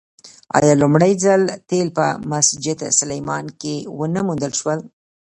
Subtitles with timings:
[0.57, 4.79] آیا لومړی ځل تیل په مسجد سلیمان کې ونه موندل شول؟